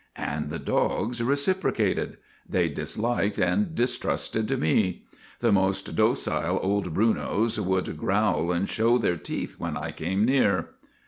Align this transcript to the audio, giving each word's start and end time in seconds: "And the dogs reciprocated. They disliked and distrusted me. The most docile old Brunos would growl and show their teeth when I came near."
"And 0.33 0.49
the 0.49 0.57
dogs 0.57 1.21
reciprocated. 1.21 2.17
They 2.49 2.69
disliked 2.69 3.37
and 3.37 3.75
distrusted 3.75 4.59
me. 4.59 5.05
The 5.41 5.51
most 5.51 5.95
docile 5.95 6.59
old 6.63 6.91
Brunos 6.95 7.59
would 7.59 7.97
growl 7.99 8.51
and 8.51 8.67
show 8.67 8.97
their 8.97 9.17
teeth 9.17 9.57
when 9.59 9.77
I 9.77 9.91
came 9.91 10.25
near." 10.25 10.69